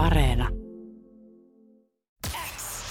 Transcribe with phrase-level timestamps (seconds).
[0.00, 0.48] Areena.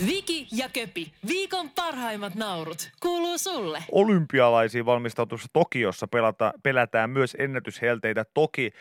[0.05, 3.83] Viki ja Köpi, viikon parhaimmat naurut, kuuluu sulle.
[3.91, 8.25] olympialaisiin valmistautuessa Tokiossa pelata, pelätään myös ennätyshelteitä.
[8.33, 8.73] Toki eh,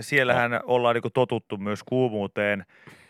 [0.00, 2.64] siellähän ollaan niin totuttu myös kuumuuteen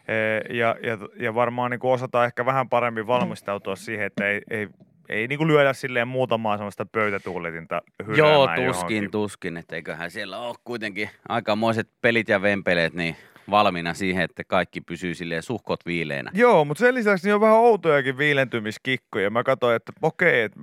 [0.08, 4.68] eh, ja, ja, ja varmaan niin osataan ehkä vähän paremmin valmistautua siihen, että ei, ei,
[5.08, 7.82] ei niin lyödä silleen muutamaa sellaista pöytätuuletinta
[8.16, 9.10] Joo, tuskin, johonkin.
[9.10, 13.16] tuskin, että eiköhän siellä ole kuitenkin aikamoiset pelit ja vempeleet niin
[13.50, 16.30] valmiina siihen, että kaikki pysyy silleen suhkot viileänä.
[16.34, 19.30] Joo, mutta sen lisäksi niin on vähän outojakin viilentymiskikkoja.
[19.30, 20.60] Mä katsoin, että okei, että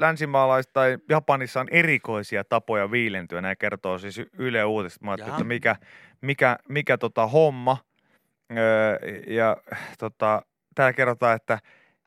[0.00, 3.40] länsimaalais- tai Japanissa on erikoisia tapoja viilentyä.
[3.40, 5.02] Nämä kertoo siis Yle Uutiset.
[5.02, 5.76] Mä ajattelin, että mikä,
[6.20, 7.78] mikä, mikä tota homma.
[8.52, 9.56] Öö, ja
[9.98, 10.42] tota,
[10.74, 11.58] täällä kerrotaan, että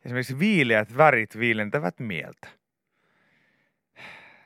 [0.06, 2.59] esimerkiksi viileät värit viilentävät mieltä.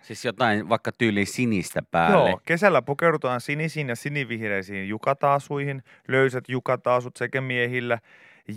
[0.03, 2.30] Siis jotain vaikka tyyliin sinistä päälle.
[2.30, 7.99] Joo, kesällä pukeudutaan sinisiin ja sinivihreisiin jukataasuihin, löysät jukataasut sekä miehillä.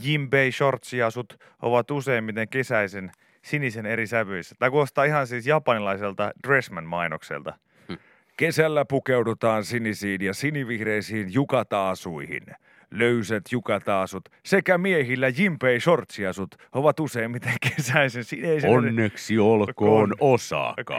[0.03, 3.13] Jimbei shortsiasut ovat useimmiten kesäisen
[3.43, 4.55] sinisen eri sävyissä.
[4.59, 7.55] Tämä kuulostaa ihan siis japanilaiselta Dressman-mainokselta.
[7.89, 7.95] Hm.
[8.37, 12.43] Kesällä pukeudutaan sinisiin ja sinivihreisiin jukataasuihin.
[12.91, 18.71] Löysät jukataasut sekä miehillä jimpei shortsiasut ovat useimmiten kesäisen sinisen.
[18.71, 20.97] Onneksi olkoon Osaka.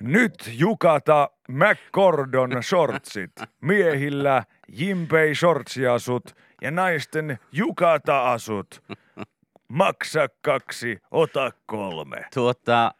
[0.00, 3.32] Nyt Jukata McCordon shortsit.
[3.60, 8.82] Miehillä Jimpei shortsiasut ja naisten Jukata-asut.
[9.68, 12.24] Maksa kaksi, ota kolme.
[12.34, 12.94] Tuota,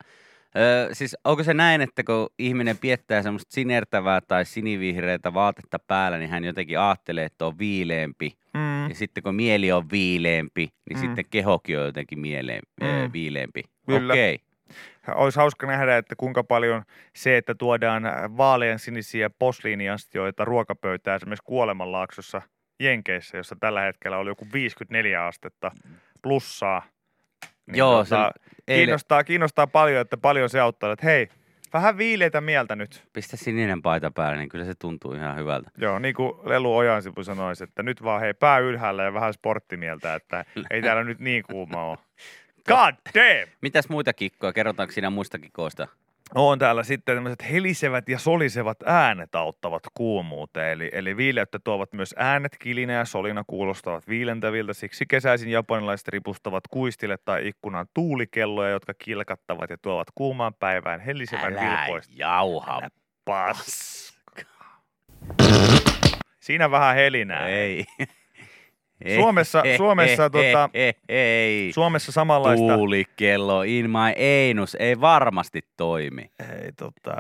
[0.57, 6.19] ö, siis onko se näin, että kun ihminen piettää semmoista sinertävää tai sinivihreätä vaatetta päällä,
[6.19, 8.37] niin hän jotenkin ajattelee, että on viileempi.
[8.55, 11.01] Mm, Ja sitten kun mieli on viileempi, niin Mm.
[11.01, 12.87] sitten kehokin on jotenkin mieleen, Mm.
[12.87, 13.12] mm.
[13.12, 13.62] viileempi.
[13.87, 14.12] Kyllä.
[14.12, 14.39] Okei.
[15.15, 16.83] Olisi hauska nähdä, että kuinka paljon
[17.17, 18.03] se, että tuodaan
[18.37, 22.43] vaalean sinisiä posliiniastioita ruokapöytään esimerkiksi Kuolemanlaaksossa
[22.81, 25.71] Jenkeissä, jossa tällä hetkellä oli joku 54 astetta
[26.23, 26.83] plussaa.
[27.66, 31.28] Niin Joo, tota, se eilen, kiinnostaa, kiinnostaa paljon, että paljon se auttaa, että hei,
[31.72, 33.04] vähän viileitä mieltä nyt.
[33.12, 35.71] pistä sininen paita päälle, niin kyllä se tuntuu ihan hyvältä.
[35.78, 40.15] Joo, niin kuin Lelu Ojansipu sanoisi, että nyt vaan hei pää ylhäällä ja vähän sporttimieltä,
[40.15, 41.99] että ei täällä nyt niin kuuma ole.
[42.69, 43.53] God damn!
[43.60, 44.53] Mitäs muita kikkoja?
[44.53, 45.88] Kerrotaanko siinä muista kikoista?
[46.34, 50.72] On täällä sitten tämmöiset helisevät ja solisevat äänet auttavat kuumuuteen.
[50.72, 54.72] Eli, eli viileyttä tuovat myös äänet, kilinä ja solina kuulostavat viilentäviltä.
[54.72, 61.54] Siksi kesäisin japanilaiset ripustavat kuistille tai ikkunaan tuulikelloja, jotka kilkattavat ja tuovat kuumaan päivään helisevän
[61.54, 62.12] vilpoista.
[62.16, 62.81] jauha.
[63.25, 64.42] Paska.
[66.41, 67.48] Siinä vähän helinää.
[67.48, 67.84] Ei.
[69.05, 70.71] Suomessa- Suomessa tota-
[71.09, 71.73] ei.
[71.73, 72.75] Suomessa samanlaista...
[72.77, 74.15] Tuulikello in my
[74.51, 76.31] anus ei varmasti toimi.
[76.62, 77.15] Ei, tota,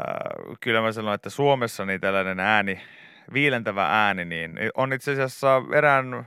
[0.60, 2.80] kyllä mä sanon, että Suomessa niin tällainen ääni,
[3.32, 6.26] viilentävä ääni, niin on itse asiassa erään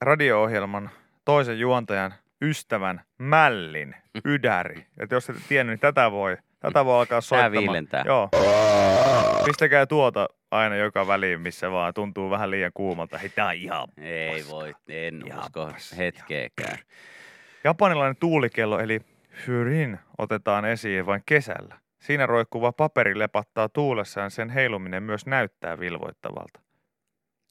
[0.00, 0.90] radio-ohjelman
[1.24, 3.94] toisen juontajan ystävän Mällin
[4.24, 4.86] ydäri.
[4.98, 7.52] Että jos et tiennyt, niin tätä voi, tätä voi alkaa soittamaan.
[7.52, 8.02] viilentää.
[8.06, 8.28] Joo.
[9.44, 13.18] Pistäkää tuota aina joka väliin, missä vaan tuntuu vähän liian kuumalta.
[13.18, 14.50] Hei, tää on ihan Ei paska.
[14.50, 15.96] voi, en Ihan usko paska.
[15.96, 16.78] hetkeäkään.
[17.64, 19.00] Japanilainen tuulikello eli
[19.30, 21.78] Fyrin otetaan esiin vain kesällä.
[22.02, 26.60] Siinä roikkuva paperi lepattaa tuulessaan, sen heiluminen myös näyttää vilvoittavalta.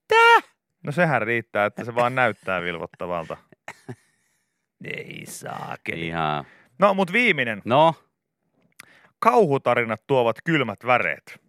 [0.08, 0.50] Tää?
[0.84, 3.38] No sehän riittää, että se vaan näyttää vilvoittavalta.
[4.84, 6.08] Ei saakeli.
[6.08, 6.46] Ihan.
[6.80, 7.62] No, mut viimeinen.
[7.66, 7.96] No,
[9.20, 11.42] Kauhutarinat tuovat kylmät väreet.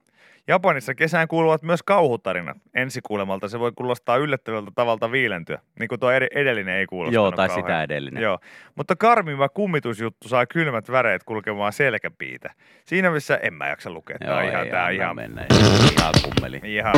[0.48, 2.56] Japanissa kesään kuuluvat myös kauhutarinat.
[2.74, 7.48] Ensikuulemalta se voi kuulostaa yllättävältä tavalta viilentyä, niin kuin tuo edellinen ei kuulostanut joo, tai
[7.48, 7.66] kauhean.
[7.66, 8.22] sitä edellinen.
[8.22, 8.38] Joo,
[8.74, 12.54] mutta karmiva kummitusjuttu saa kylmät väreet kulkemaan selkäpiitä.
[12.84, 14.18] Siinä missä en mä jaksa lukea.
[14.18, 15.46] Tää on ihan, ei ihan, Mennä.
[15.92, 16.60] Ihan kummeli.
[16.64, 16.94] ihan,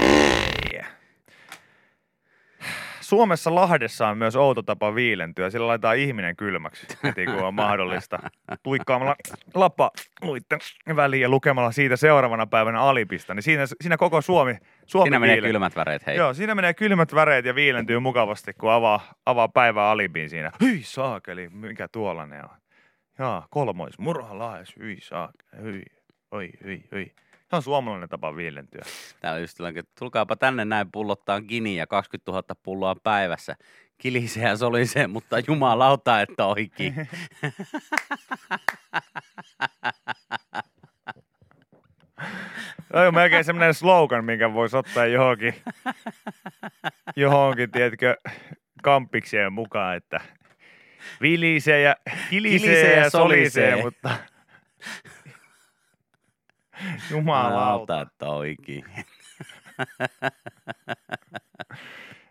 [0.00, 0.40] ei.
[3.10, 5.50] Suomessa Lahdessa on myös outo tapa viilentyä.
[5.50, 8.18] Sillä laitetaan ihminen kylmäksi heti kun on mahdollista.
[8.62, 9.16] Tuikkaamalla
[9.54, 9.90] lappa
[10.22, 10.58] luitten
[10.96, 13.34] väliin ja lukemalla siitä seuraavana päivänä alipista.
[13.34, 14.56] Niin siinä, siinä koko Suomi,
[14.86, 16.16] Suomi Siinä menee viilen- kylmät väreet, hei.
[16.16, 20.50] Joo, siinä menee kylmät väreet ja viilentyy mukavasti, kun avaa, avaa päivää alibiin siinä.
[20.60, 22.56] Hyi saakeli, mikä tuollainen on.
[23.18, 25.82] Jaa, kolmois, murhalaes, hyi saakeli, hyi,
[26.30, 27.14] oi, hyi, hyi.
[27.50, 28.82] Se on suomalainen tapa viilentyä.
[29.20, 33.56] Täällä just että tulkaapa tänne näin pullottaan giniä 20 000 pulloa päivässä.
[33.98, 37.08] Kilisee ja solisee, mutta jumalauta, että oikein.
[42.92, 45.54] Toi on melkein semmoinen slogan, minkä voisi ottaa johonkin,
[47.16, 48.16] johonkin, tiedätkö,
[48.82, 50.20] kampikseen mukaan, että
[51.20, 51.96] vilisee ja
[52.30, 53.82] kilisee, Kilisee ja solisee, solisee.
[53.82, 54.10] mutta
[57.10, 57.50] jumalauta.
[57.50, 58.84] Jumalauta, että oikein.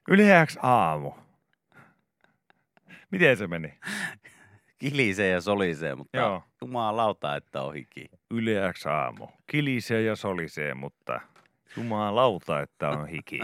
[0.09, 1.11] Yleäks aamu.
[3.11, 3.73] Miten se meni?
[4.77, 6.43] Kilisee ja solisee, mutta Joo.
[6.61, 8.05] jumalauta, että on hiki.
[8.31, 9.27] Yleäks aamu.
[9.47, 11.21] Kilisee ja solisee, mutta
[11.77, 13.39] jumalauta, että on hiki.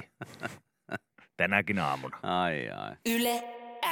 [1.37, 2.19] Tänäkin aamuna.
[2.23, 2.95] Ai ai.
[3.05, 3.43] Yle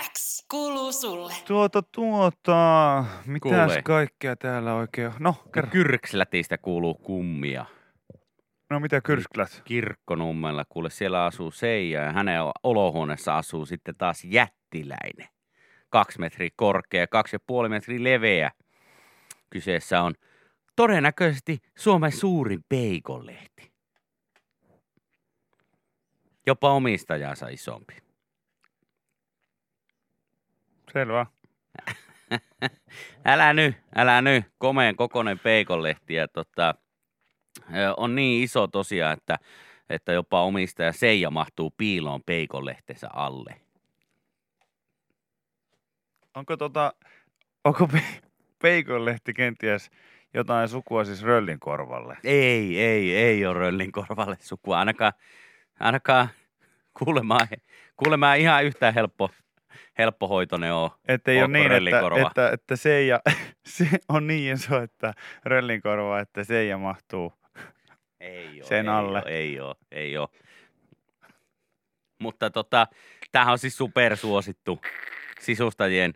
[0.02, 1.34] X kuuluu sulle.
[1.48, 3.82] Tuota, tuota, mitäs Kuule.
[3.82, 5.14] kaikkea täällä oikein on?
[5.20, 5.70] No, kerro.
[5.72, 7.66] Kyrkslätistä kuuluu kummia.
[8.70, 9.62] No mitä kyrskylät?
[9.66, 15.28] Kirkkonummella, kuule siellä asuu Seija ja hänen olohuoneessa asuu sitten taas jättiläinen.
[15.90, 18.52] Kaksi metriä korkea, kaksi ja puoli metriä leveä.
[19.50, 20.14] Kyseessä on
[20.76, 23.74] todennäköisesti Suomen suurin peikonlehti.
[26.48, 27.94] Jopa omistajansa isompi.
[30.94, 31.26] Selvä.
[33.26, 34.46] Älä nyt, älä nyt.
[34.58, 36.76] Komeen kokonen peikonlehti ja tota,
[37.98, 39.40] on niin iso tosiaan, että,
[39.90, 43.56] että jopa omistaja Seija mahtuu piiloon peikonlehtensä alle.
[46.36, 46.94] Onko tota,
[47.64, 48.22] onko pe-
[48.62, 49.92] peikonlehti kenties
[50.34, 52.18] jotain sukua siis röllinkorvalle?
[52.24, 54.80] Ei, ei, ei ole Röllin korvalle sukua.
[54.80, 55.14] Ainakaan,
[55.80, 56.30] ainakaan
[57.00, 57.48] kuulemaan,
[57.96, 59.30] kuulemaan ihan yhtä helppo,
[59.98, 60.90] helppohoitoinen on.
[61.08, 62.28] Että ei ole niin, että, röllinkorva?
[62.28, 63.20] että, että Seija,
[63.66, 65.14] se on niin iso, että
[65.46, 67.34] röllinkorva, että Seija mahtuu.
[68.20, 69.22] Ei ole, Sen ei alle.
[69.22, 70.30] Ole, ei ole, ei ole.
[72.20, 72.88] Mutta tota,
[73.32, 74.82] tämähän on siis supersuosittu
[75.40, 76.14] sisustajien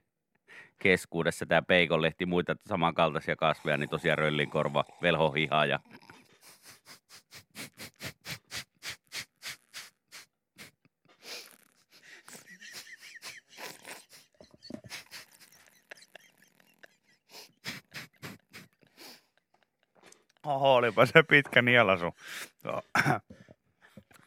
[0.80, 5.80] keskuudessa tämä peikonlehti, muita samankaltaisia kasveja, niin tosiaan röllinkorva, velhohiha ja
[20.48, 22.16] Oho, olipa se pitkä nielasu.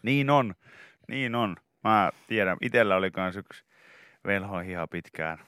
[0.03, 0.55] Niin on,
[1.09, 1.57] niin on.
[1.85, 3.65] Mä tiedän, itellä oli kans yksi
[4.27, 5.39] velhohiha pitkään.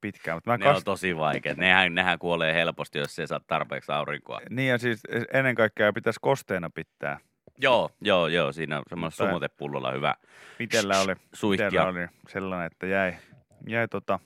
[0.00, 1.58] pitkään mutta mä ne on tosi vaikeat.
[1.58, 4.40] Nehän, nehän kuolee helposti, jos ei saa tarpeeksi aurinkoa.
[4.50, 5.00] Niin ja siis
[5.32, 7.18] ennen kaikkea pitäisi kosteena pitää.
[7.58, 10.14] Joo, joo, joo, siinä on semmoinen sumutepullolla hyvä
[10.58, 11.68] Itellä oli, suihkia.
[11.68, 13.14] itellä oli sellainen, että jäi,
[13.66, 14.18] jäi, tota,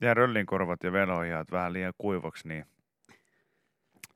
[0.00, 2.66] jäi röllinkorvat ja velhohihat vähän liian kuivaksi, niin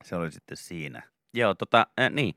[0.07, 1.03] se oli sitten siinä.
[1.35, 2.35] Joo, tota, äh, niin.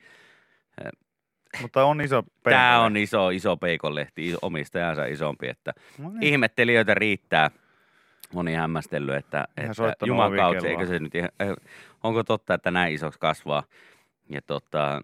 [1.62, 2.86] Mutta on iso Tämä peikonlehti.
[2.86, 6.24] on iso, iso peikonlehti, omistajansa isompi, että No niin.
[6.24, 7.52] ihmettelijöitä riittää.
[8.34, 11.56] Moni hämmästellyt, että, että Juman kautta, eikö se nyt ihan, eh,
[12.04, 13.64] onko totta, että näin isoksi kasvaa.
[14.30, 15.02] Ja tota,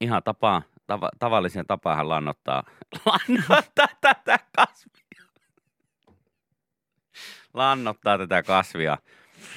[0.00, 2.62] ihan tapa, tava, tavallisen tapaan lannottaa,
[3.06, 5.24] lannottaa tätä kasvia.
[7.54, 8.98] Lannottaa tätä kasvia,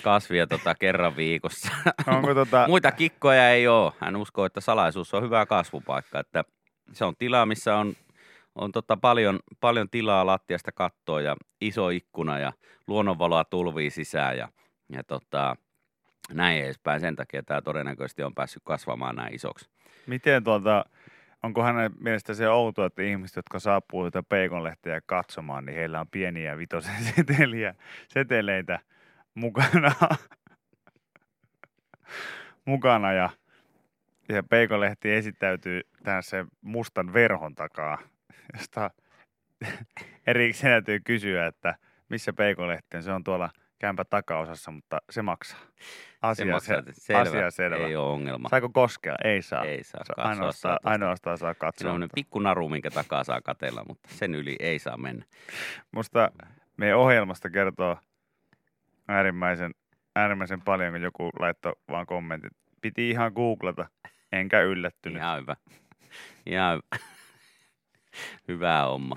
[0.04, 1.72] kasvia tota kerran viikossa.
[2.08, 3.92] Onko tota, Muita kikkoja ei ole.
[4.00, 6.20] Hän uskoo, että salaisuus on hyvä kasvupaikka.
[6.20, 6.44] Että
[6.94, 7.94] se on tila, missä on,
[8.56, 12.54] on tota paljon, paljon tilaa lattiasta kattoa ja iso ikkuna ja
[12.88, 14.50] luonnonvaloa tulvii sisään ja,
[14.90, 15.56] ja tota,
[16.34, 17.02] näin edespäin.
[17.02, 19.70] Sen takia tämä todennäköisesti on päässyt kasvamaan näin isoksi.
[20.08, 20.86] miten tuota,
[21.44, 26.08] onko hänen mielestä se outoa, että ihmiset, jotka saapuu tätä peikonlehteä katsomaan, niin heillä on
[26.08, 27.76] pieniä vitosen seteliä,
[28.08, 28.80] seteleitä
[29.36, 29.92] mukana,
[32.66, 33.30] mukana ja,
[34.30, 37.98] ja peikonlehti esittäytyy tähän sen mustan verhon takaa,
[38.54, 38.90] josta
[40.28, 41.76] erikseen täytyy kysyä, että
[42.10, 43.04] missä peikonlehti on.
[43.04, 45.60] Se on tuolla kämpä takaosassa, mutta se maksaa.
[46.22, 47.88] Asia, Se maksaa, se, selvä, asia selvä.
[47.88, 48.50] Ei ole ongelma.
[48.50, 49.16] Saako koskea?
[49.24, 49.64] Ei saa.
[49.66, 50.90] Ei saa ainoastaan, saa tosta.
[50.90, 51.94] ainoastaan saa Siinä katsoa.
[51.94, 55.26] on pikku naru, minkä takaa saa katella, mutta sen yli ei saa mennä.
[55.92, 56.32] Musta
[56.78, 57.98] meidän ohjelmasta kertoo
[59.08, 59.72] äärimmäisen,
[60.16, 62.54] äärimmäisen paljon, kun joku laittoi vaan kommentit.
[62.82, 63.90] Piti ihan googlata,
[64.32, 65.18] enkä yllättynyt.
[65.18, 65.56] Ihan hyvä.
[66.46, 67.06] Ihan hyvä.
[68.48, 69.16] hyvä homma.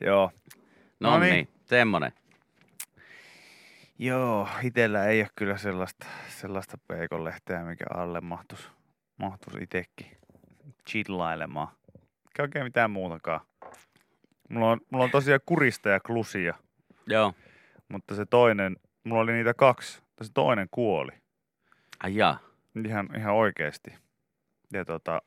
[0.00, 0.32] Joo.
[1.00, 1.48] No, No niin, niin.
[1.64, 2.12] semmonen.
[3.98, 8.68] Joo, itellä ei ole kyllä sellaista, sellaista peikonlehteä, mikä alle mahtuisi
[9.16, 10.16] mahtus itekin
[10.90, 11.68] chillailemaan.
[11.98, 13.40] Eikä oikein mitään muutakaan.
[14.50, 16.54] Mulla on, mulla on tosiaan kurista ja klusia,
[17.06, 17.34] Joo.
[17.88, 18.76] mutta se toinen,
[19.06, 21.12] mulla oli niitä kaksi, se toinen kuoli.
[22.02, 22.38] Ai jaa.
[22.88, 23.94] Ihan, ihan oikeasti.
[24.72, 25.22] Ja, tota,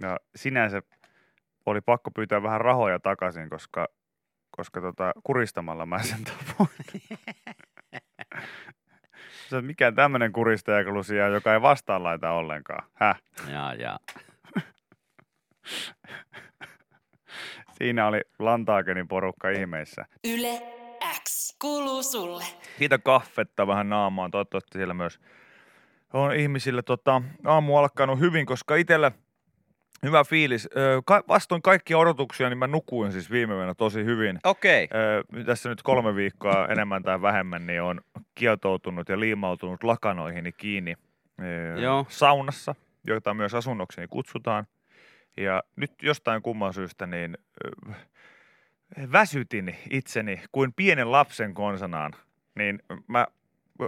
[0.00, 0.82] ja sinänsä
[1.66, 3.88] oli pakko pyytää vähän rahoja takaisin, koska,
[4.50, 6.68] koska tota, kuristamalla mä sen tapoin.
[9.48, 12.88] Se, mikä tämmöinen kuristajaklusia, joka ei vastaan laita ollenkaan.
[12.94, 13.22] Häh?
[13.50, 13.98] Jaa, jaa.
[17.78, 20.06] Siinä oli Lantaakenin porukka ihmeissä.
[20.24, 20.75] Yle
[21.58, 22.44] kuuluu sulle.
[22.78, 24.30] Siitä kaffetta vähän naamaan.
[24.30, 25.20] Toivottavasti siellä myös
[26.12, 29.12] on ihmisillä tota, aamu alkanut hyvin, koska itsellä
[30.02, 30.68] Hyvä fiilis.
[31.04, 34.38] Ka- vastoin kaikkia odotuksia, niin mä nukuin siis viime yönä tosi hyvin.
[34.44, 34.88] Okei.
[34.94, 38.00] Ö, tässä nyt kolme viikkoa enemmän tai vähemmän, niin on
[38.34, 40.94] kietoutunut ja liimautunut lakanoihini kiinni
[41.80, 42.06] Joo.
[42.08, 44.66] saunassa, joita myös asunnokseni kutsutaan.
[45.36, 47.38] Ja nyt jostain kumman syystä niin
[49.12, 52.12] väsytin itseni kuin pienen lapsen konsanaan.
[52.54, 53.26] Niin mä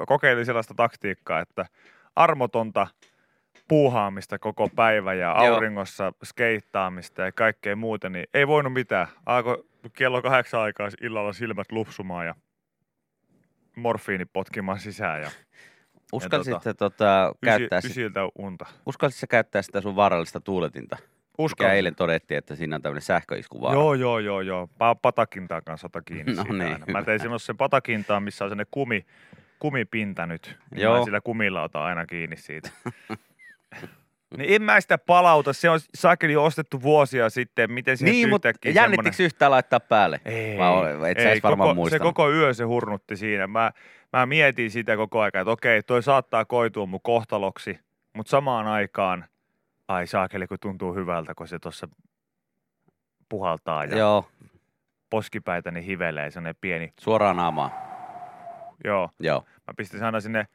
[0.07, 1.67] kokeilin sellaista taktiikkaa, että
[2.17, 2.87] armotonta
[3.69, 5.55] puuhaamista koko päivä ja Joo.
[5.55, 9.07] auringossa skeittaamista ja kaikkea muuta, niin ei voinut mitään.
[9.27, 12.35] Alkoi kello kahdeksan aikaa illalla silmät lupsumaan ja
[13.77, 15.31] morfiini potkimaan sisään ja
[16.13, 18.67] Uskallisitko tota, käyttää, ysi, sit, ysiltä unta.
[18.87, 20.97] uskallisitko käyttää sitä sun vaarallista tuuletinta?
[21.39, 21.71] Uskon.
[21.71, 23.75] eilen todettiin, että siinä on tämmöinen sähköiskuvaara.
[23.79, 24.69] Joo, joo, joo, joo.
[24.75, 26.87] Pa- patakintaan kanssa ota kiinni No niin, aina.
[26.93, 29.07] Mä tein semmoisen patakintaan, missä on sellainen kumi,
[29.59, 30.59] kumipinta nyt.
[30.71, 30.99] Niin Joo.
[30.99, 32.71] Mä sillä kumilla otan aina kiinni siitä.
[34.39, 35.53] niin en mä sitä palauta.
[35.53, 37.73] Se on saakeli ostettu vuosia sitten.
[37.73, 38.81] Miten siihen Niin, mutta jännittikö
[39.13, 40.21] semmonen- yhtään laittaa päälle?
[40.25, 42.15] Ei, Vai ol- et ei varmaan koko, se muistanut.
[42.15, 43.47] koko yö se hurnutti siinä.
[43.47, 43.71] Mä,
[44.13, 47.79] mä mietin sitä koko ajan, että okei, toi saattaa koitua mun kohtaloksi,
[48.17, 49.25] mutta samaan aikaan,
[49.89, 51.89] ai saakeli, kun tuntuu hyvältä, kun se tuossa
[53.29, 54.29] puhaltaa ja Joo,
[55.11, 57.71] poskipäitäni hivelee sellainen pieni, suoraan naamaan.
[58.85, 59.11] joo.
[59.21, 59.45] Joo.
[59.67, 60.47] Mä pistin aina sinne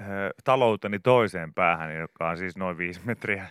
[0.00, 0.04] ö,
[0.44, 3.48] talouteni toiseen päähän, joka on siis noin viisi metriä.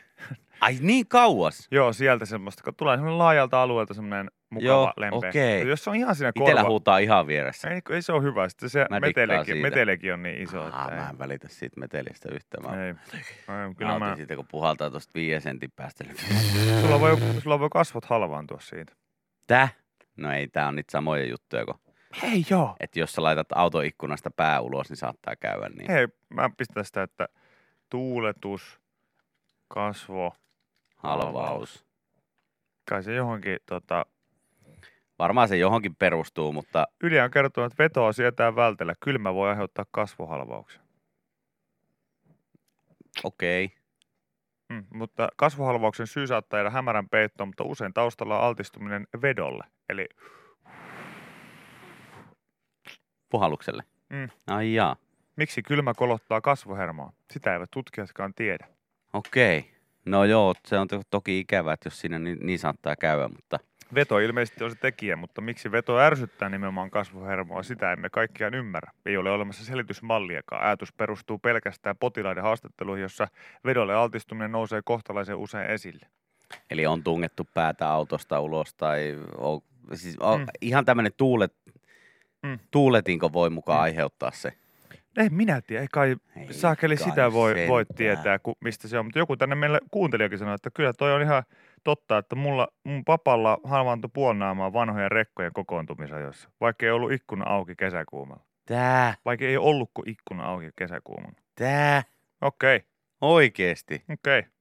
[0.62, 1.68] Ai niin kauas?
[1.72, 5.58] Joo, sieltä semmoista, kun tulee semmoinen laajalta alueelta semmoinen mukava Joo, lempeä.
[5.58, 6.70] Ja Jos se on ihan siinä Itellä korva...
[6.70, 7.70] huutaa ihan vieressä.
[7.70, 8.50] Ei, ei se ole hyvä.
[8.50, 9.00] Sitten se Mä
[9.46, 9.62] siitä.
[9.62, 12.64] metelekin on niin iso, Aa, että mä en välitä siitä metelistä yhtään.
[12.76, 12.94] Mä ei.
[13.14, 16.04] ei kyllä mä, siitä, kun puhaltaa tuosta viiden sentin päästä.
[16.82, 18.94] sulla, voi, sulla voi kasvot halvaantua siitä.
[19.48, 19.70] Tää?
[20.18, 21.80] No ei, tää on niitä samoja juttuja, kun
[22.22, 22.76] Hei joo.
[22.80, 25.92] että jos sä laitat autoikkunasta pää ulos, niin saattaa käydä niin.
[25.92, 27.28] Hei, mä pistän sitä, että
[27.90, 28.80] tuuletus,
[29.68, 30.36] kasvo,
[30.96, 31.86] Halvaus.
[32.90, 34.06] kai se johonkin tota,
[35.20, 38.94] Varmaan se johonkin perustuu, mutta Yli on kertonut, että vetoa sietää vältellä.
[39.00, 40.82] Kylmä voi aiheuttaa kasvohalvauksia.
[43.24, 43.66] okei.
[43.66, 43.78] Okay.
[44.70, 49.64] Mm, mutta kasvohalvauksen syy saattaa jäädä hämärän peittoon, mutta usein taustalla on altistuminen vedolle.
[49.90, 50.08] Eli
[53.30, 53.84] Puhallukselle.
[54.10, 54.30] Mm.
[54.48, 54.96] Ai jaa.
[55.36, 57.14] miksi kylmä kolottaa kasvohermoa?
[57.32, 58.68] Sitä eivät tutkijatkaan tiedä.
[59.14, 59.60] Okei.
[59.60, 59.72] Okay.
[60.06, 63.60] No joo, se on to- toki ikävää, että jos siinä niin, niin saattaa käydä, mutta
[63.96, 68.92] Veto ilmeisesti on se tekijä, mutta miksi veto ärsyttää nimenomaan kasvohermoa, sitä emme kaikkiaan ymmärrä.
[69.06, 70.64] Ei ole olemassa selitysmalliakaan.
[70.66, 73.28] Ajatus perustuu pelkästään potilaiden haastatteluihin, jossa
[73.66, 76.06] vedolle altistuminen nousee kohtalaisen usein esille.
[76.72, 79.62] eli on tungettu päätä autosta ulos tai on,
[79.94, 80.46] siis on, Mm.
[80.62, 81.54] ihan tämmöinen tuulet,
[82.44, 82.60] Mm.
[82.72, 83.84] tuuletinko voi mukaan Mm.
[83.84, 84.54] aiheuttaa se.
[85.18, 89.00] Ei minä tiedä, ei kai Ei saakeli kai sitä voi, voi tietää, ku, mistä se
[89.00, 89.06] on.
[89.06, 91.44] Mutta joku tänne meille kuuntelijakin sanoi, että kyllä toi on ihan
[91.84, 97.76] totta, että mulla, mun papalla halvaantui puolnaamaan vanhojen rekkojen kokoontumisajoissa, vaikka ei ollut ikkuna auki
[97.76, 98.44] kesäkuumalla.
[98.66, 101.40] Tää, Vaikka ei ollut kuin ikkuna auki kesäkuumalla.
[101.56, 102.04] tää,
[102.42, 102.88] Okei, okay,
[103.22, 104.04] oikeesti.
[104.14, 104.40] okei.
[104.40, 104.52] Okay.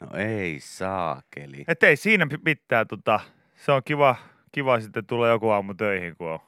[0.00, 1.64] No ei saakeli.
[1.68, 3.20] Et ei siinä pi- pitää, tota,
[3.54, 4.16] se on kiva,
[4.52, 6.38] kiva sitten tulla joku aamu töihin, kun on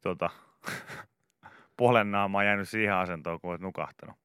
[0.00, 0.30] tota,
[1.76, 4.16] puolen naamaa jäänyt siihen asentoon, kun olet nukahtanut.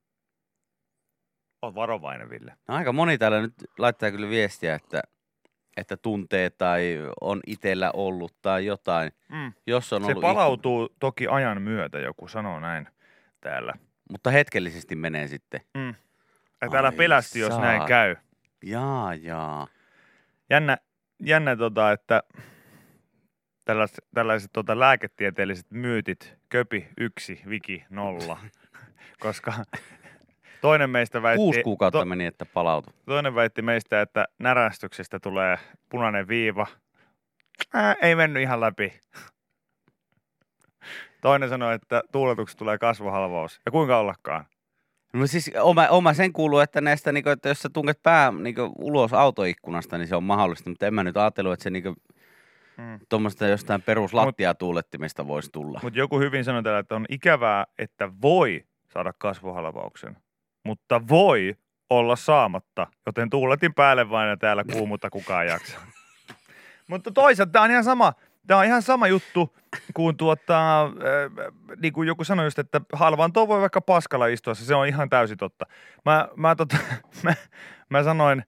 [1.66, 2.54] Oot varovainen, Ville.
[2.68, 5.02] No aika moni täällä nyt laittaa kyllä viestiä, että,
[5.78, 9.12] että tuntee tai on itellä ollut tai jotain.
[9.30, 9.54] Mm.
[9.68, 12.88] Jos on Se ollut palautuu toki ajan myötä, joku sanoo näin
[13.42, 13.74] täällä.
[14.12, 15.62] Mutta hetkellisesti menee sitten.
[16.62, 17.88] Ja täällä Ai pelästi, jos näin saa.
[17.88, 18.16] käy.
[18.64, 19.68] Jaa, jaa.
[20.50, 20.78] Jännä,
[21.20, 22.24] jännä tota, että
[23.66, 28.40] tällaiset, tällaiset tota, lääketieteelliset myytit, köpi yksi, viki nolla.
[29.20, 29.54] Koska
[30.62, 32.90] toinen meistä väitti, Kuusi kuukautta to, meni, että palautu.
[33.06, 35.58] toinen väitti meistä, että närästyksestä tulee
[35.90, 36.68] punainen viiva.
[37.74, 38.94] Ää, ei mennyt ihan läpi.
[41.22, 43.62] Toinen sanoi, että tuuletuksesta tulee kasvohalvaus.
[43.66, 44.46] Ja kuinka ollakaan?
[45.14, 48.32] No siis oma, oma sen kuuluu, että näistä, niin kuin, että jos sä tunket pää
[48.32, 50.70] niin kuin, ulos autoikkunasta, niin se on mahdollista.
[50.70, 51.96] Mutta en mä nyt ajatellut, että se niin kuin,
[52.78, 53.00] Mm.
[53.10, 55.80] tuommoista jostain peruslattiatuulettimesta voisi tulla.
[55.84, 60.18] Mutta joku hyvin sanoi täällä, että on ikävää, että voi saada kasvohalvauksen,
[60.66, 61.56] mutta voi
[61.90, 65.78] olla saamatta, joten tuuletin päälle vain ja täällä kuumutta kukaan jaksa.
[66.90, 68.14] mutta toisaalta tämä on ihan sama,
[68.48, 69.56] tämä on ihan sama juttu
[69.94, 70.92] kuin tuota, äh,
[71.82, 75.38] niin kuin joku sanoi just, että halvaantoon voi vaikka paskalla istua, se on ihan täysin
[75.38, 75.66] totta.
[76.06, 76.78] Mä, mä, tota,
[77.24, 77.34] mä,
[77.90, 78.44] mä sanoin,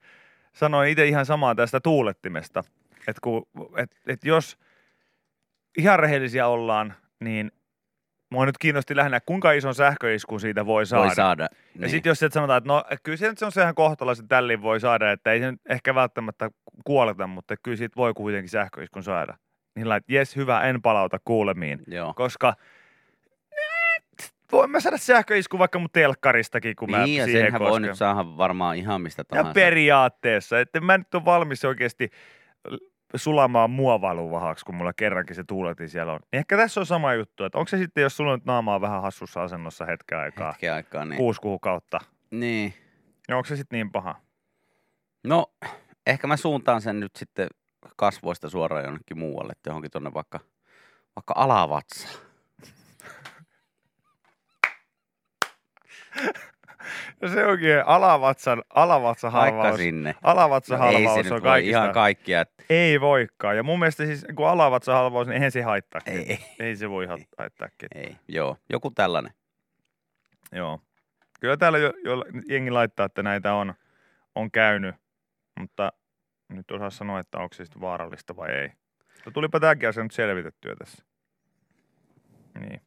[0.54, 2.64] sanoin itse ihan samaa tästä tuulettimesta,
[3.08, 3.22] että
[3.78, 4.58] et, et jos
[5.78, 7.52] ihan rehellisiä ollaan, niin
[8.31, 11.05] mua nyt kiinnosti lähinnä, kuinka ison sähköiskun siitä voi saada.
[11.05, 11.43] Voi saada.
[11.43, 11.89] Ja Niin.
[11.89, 14.79] sitten jos sieltä sanotaan, että no kyllä se nyt se on sehän kohtalaisen tällin voi
[14.79, 16.50] saada, että ei se nyt ehkä välttämättä
[16.86, 19.38] kuoleta, mutta kyllä siitä voi kuitenkin sähköiskun saada.
[19.75, 21.79] Niin lait, jes hyvä, en palauta kuulemiin.
[21.88, 22.13] Joo.
[22.13, 22.53] Koska
[24.51, 27.88] voin mä saada sähköisku vaikka mun telkkaristakin, kun mä Niin, ja siihen senhän voi kosken.
[27.88, 29.53] nyt saada varmaan ihan mistä Ja tahansa.
[29.53, 32.10] periaatteessa, että mä nyt on valmis oikeasti
[33.16, 36.20] sulamaan muovaluvahaksi, kun mulla kerrankin se tuuletin siellä on.
[36.32, 38.82] Niin ehkä tässä on sama juttu, että onko se sitten, jos sulla on nyt naamaa
[38.82, 41.18] vähän hassussa asennossa hetken aikaa, Hetken aikaa, niin.
[41.18, 42.00] kuusi kuukautta,
[42.32, 42.74] niin.
[43.28, 44.16] niin onko se sitten niin paha?
[45.24, 45.46] No,
[46.08, 47.48] ehkä mä suuntaan sen nyt sitten
[47.96, 50.40] kasvoista suoraan jonnekin muualle, että johonkin tonne vaikka,
[51.16, 52.14] vaikka alavatsaan.
[57.22, 58.64] Ja se onkin alavatsan,
[59.32, 59.78] halvaus.
[59.78, 60.16] sinne.
[60.24, 61.80] Alavatsan No, ei se on kaikista.
[61.80, 62.46] ihan kaikkia.
[62.70, 63.58] Ei voikaan.
[63.58, 66.02] Ja mun mielestä siis kun alavatsan halvaus, niin eihän se haittaa.
[66.06, 69.34] ei, ei, ei se voi ha- haittaa ei, joo, joku tällainen.
[70.52, 70.80] Joo.
[71.40, 73.74] Kyllä täällä jo, jo, jengi laittaa, että näitä on,
[74.36, 74.96] on käynyt,
[75.60, 75.94] mutta
[76.50, 78.70] nyt osaa sanoa, että onko se sitten vaarallista vai ei.
[79.16, 81.04] Mutta tulipa tämäkin asia nyt selvitettyä tässä.
[82.60, 82.82] Niin.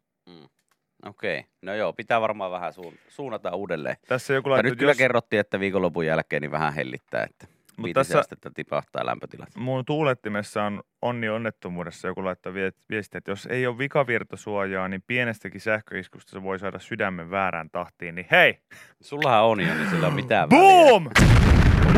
[1.07, 3.97] Okei, no joo, pitää varmaan vähän suun, suunnata uudelleen.
[4.09, 7.91] Tässä joku laittoi, nyt kyllä jos kerrottiin, että viikonlopun jälkeen niin vähän hellittää, että Mut
[7.93, 9.49] tässä- astetta tipahtaa lämpötilat.
[9.57, 15.03] mun tuulettimessa on onni onnettomuudessa joku laittaa vie- viestiä, että jos ei ole vikavirtasuojaa, niin
[15.07, 18.15] pienestäkin sähköiskusta se voi saada sydämen väärään tahtiin.
[18.15, 18.59] Niin hei,
[19.01, 20.61] Sullahan on jo, niin sillä on mitään väliä.
[20.61, 21.09] boom!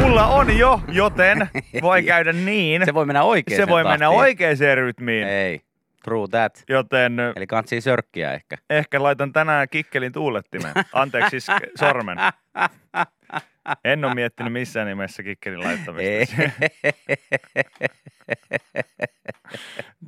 [0.02, 1.49] Mulla on jo, joten
[1.82, 2.82] voi käydä niin.
[2.85, 3.56] Se voi mennä oikein.
[3.61, 5.26] Se voi mennä oikeaan rytmiin.
[5.28, 5.61] Ei,
[6.04, 6.64] true that.
[6.68, 8.56] Joten Eli kantsii sörkkiä ehkä.
[8.71, 10.75] ehkä laitan tänään kikkelin tuulettimeen.
[10.92, 11.47] Anteeksi siis
[11.78, 12.18] sormen.
[13.85, 16.37] En ole miettinyt missään nimessä kikkelin laittamista.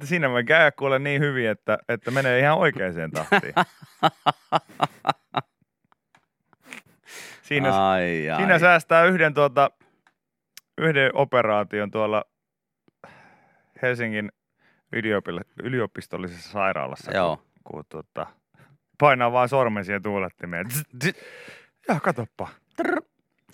[0.05, 3.55] Siinä voi käydä kuule niin hyvin, että, että menee ihan oikeaan tahtiin.
[7.43, 8.37] Siinä, ai, ai.
[8.37, 9.71] siinä säästää yhden, tuota,
[10.79, 12.25] yhden operaation tuolla
[13.83, 14.33] Helsingin
[15.63, 17.15] yliopistollisessa sairaalassa.
[17.15, 17.37] Joo.
[17.37, 18.27] Kun, kun tuota,
[18.99, 20.67] painaa vaan sormen siihen tuulettimeen.
[21.89, 22.49] Joo, katoppa.
[22.77, 23.03] Trrr.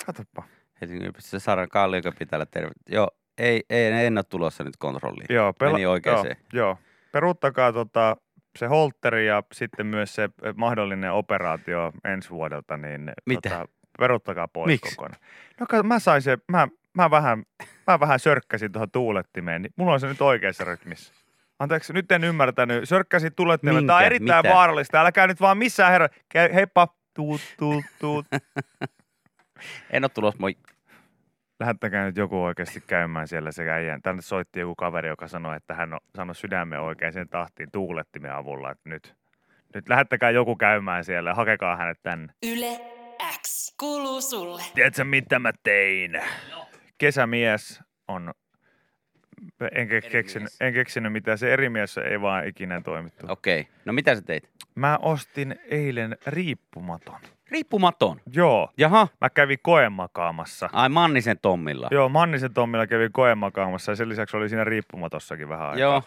[0.07, 0.42] Katoppa.
[0.81, 2.70] Helsingin yliopistossa Saara Kalliokapitällä terve.
[2.88, 5.26] Joo, ei, ei, en ole tulossa nyt kontrolliin.
[5.31, 6.37] Joo, Meni oikeeseen.
[6.53, 6.79] Joo, joo.
[7.12, 8.16] Peruuttakaa tota,
[8.59, 13.50] se holteri ja sitten myös se mahdollinen operaatio ensi vuodelta, niin Mitä?
[13.50, 14.96] Tota, peruuttakaa pois Miksi?
[14.96, 15.20] kokonaan.
[15.61, 17.42] No kato, mä sain se, mä, mä vähän,
[17.87, 21.14] mä vähän sörkkäsin tuohon tuulettimeen, niin mulla on se nyt oikeassa rytmissä.
[21.60, 22.88] Anteeksi, nyt en ymmärtänyt.
[22.88, 23.86] Sörkkäsin tuulettimeen.
[23.86, 24.54] Tämä on erittäin Mitä?
[24.54, 25.00] vaarallista.
[25.00, 26.08] Älkää nyt vaan missään herra.
[26.28, 26.88] Käy, heippa.
[27.14, 28.26] Tuut, tuut, tuut.
[29.90, 30.56] En ole tulossa, moi.
[31.60, 34.02] Lähettäkää nyt joku oikeasti käymään siellä sekä äijän.
[34.02, 38.70] Tänne soitti joku kaveri, joka sanoi, että hän on sanonut sydämen oikeaan tahtiin tuulettimen avulla.
[38.70, 39.14] Että nyt,
[39.74, 42.32] nyt lähettäkää joku käymään siellä ja hakekaa hänet tänne.
[42.42, 42.80] Yle
[43.42, 44.62] X kuuluu sulle.
[44.74, 46.22] Tiedätkö mitä mä tein?
[46.98, 48.34] Kesämies on,
[49.72, 50.57] en, ke- keksinyt, Erimies.
[50.61, 51.38] en keksinyt mitään.
[51.38, 53.26] Se erimies ei vaan ikinä toimittu.
[53.29, 54.50] Okei, no mitä sä teit?
[54.74, 57.20] Mä ostin eilen riippumaton.
[57.50, 58.20] Riippumaton.
[58.33, 60.70] Joo, Jaha, mä kävin koemakaamassa.
[60.72, 61.88] ai Mannisen Tommilla.
[61.90, 65.81] Joo, Mannisen Tommilla kävin koemakaamassa ja sen lisäksi oli siinä riippumatossakin vähän aikaa.
[65.81, 66.03] Joo.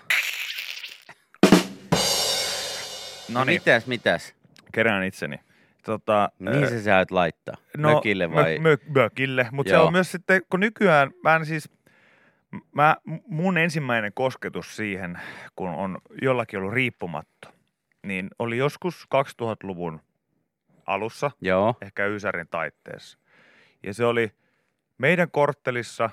[3.29, 4.35] No niin, Mitäs, mitäs?
[4.71, 5.39] kerään itseni.
[5.85, 7.55] Tota, Mihin sä sä laittaa?
[7.77, 8.59] Mökille vai?
[8.59, 11.69] Mö, mö, mökille, mutta se on myös sitten, kun nykyään mä en siis,
[12.71, 15.19] mä, mun ensimmäinen kosketus siihen,
[15.55, 17.47] kun on jollakin ollut riippumatto,
[18.03, 20.01] niin oli joskus 2000-luvun
[20.85, 23.17] alussa, Joo, ehkä Ysärin taitteessa.
[23.83, 24.31] Ja se oli
[24.97, 26.09] meidän korttelissa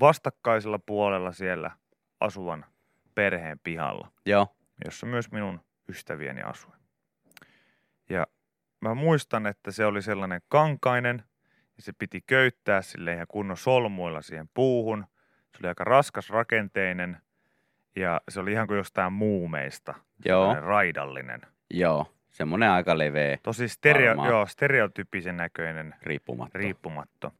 [0.00, 1.70] vastakkaisella puolella siellä
[2.20, 2.64] asuvan
[3.14, 4.56] perheen pihalla joo.
[4.84, 6.72] jossa myös minun ystävieni asui.
[8.08, 8.26] Ja
[8.80, 11.24] mä muistan, että se oli sellainen kankainen,
[11.76, 15.06] ja se piti köyttää sille ihan kunnon solmuilla siihen puuhun.
[15.52, 17.16] Se oli aika raskas rakenteinen,
[17.96, 19.94] ja se oli ihan kuin jostain muumeista.
[20.24, 20.54] Joo.
[20.60, 21.40] Raidallinen.
[21.70, 24.28] Joo, semmonen aika leveä, Tosi stereo, Varmaan.
[24.28, 26.58] joo, stereotypisen näköinen riippumatta.
[26.58, 27.32] riippumatto.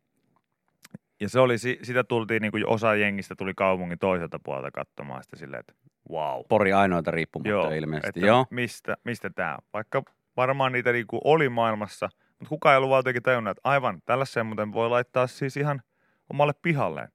[1.21, 5.23] Ja se oli, si- sitä tultiin, niin kuin osa jengistä tuli kaupungin toiselta puolelta katsomaan
[5.23, 5.73] sitä silleen, että
[6.11, 6.41] wow.
[6.49, 8.09] Pori ainoita riippumatta ilmeisesti.
[8.09, 9.59] että Joo, Mistä, mistä tämä?
[9.73, 10.03] Vaikka
[10.37, 14.47] varmaan niitä niinku oli maailmassa, mutta kukaan ei ollut vaan jotenkin tajunnut, että aivan, tällaisen
[14.47, 15.83] muuten voi laittaa siis ihan
[16.31, 17.09] omalle pihalleen.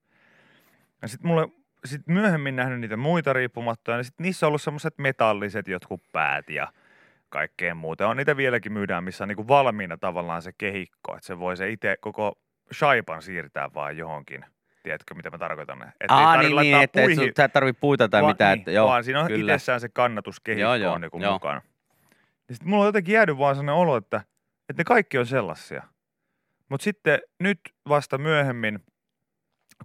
[1.06, 1.48] Ja sitten mulle
[1.86, 6.50] sit myöhemmin nähnyt niitä muita riippumattoja, niin sit niissä on ollut semmoiset metalliset jotkut päät
[6.50, 6.68] ja
[7.30, 8.08] kaikkea muuta.
[8.08, 11.70] On niitä vieläkin myydään, missä on niinku valmiina tavallaan se kehikko, että se voi se
[11.70, 12.40] itse koko
[12.74, 14.46] shaipan siirtää vaan johonkin.
[14.84, 15.82] Tiedätkö, mitä mä tarkoitan?
[15.82, 18.28] Että ei Aa, tarvitse niin, niin että et sun- sä et tarvii puita tai Va-
[18.28, 18.52] mitään.
[18.52, 19.54] niin, Että, joo, vaan siinä on kyllä.
[19.54, 21.34] itsessään se kannatuskehikko Joo, joo, on niinku joo.
[21.34, 21.62] mukana.
[22.48, 24.18] Niin sit mulla on jotenkin jäänyt vaan sellainen olo, että,
[24.70, 25.84] että ne kaikki on sellaisia.
[26.70, 28.80] Mutta sitten nyt vasta myöhemmin,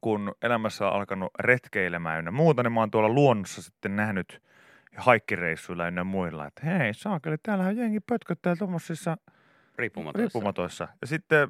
[0.01, 4.43] kun elämässä on alkanut retkeilemään ynnä muuta, niin mä oon tuolla luonnossa sitten nähnyt
[4.97, 9.17] haikkireissuilla ynnä muilla, että hei saakeli, täällähän jengi pötköttää tuommoisissa
[9.79, 10.21] Riippumaton.
[10.21, 10.89] riippumatoissa.
[11.01, 11.49] Ja sitten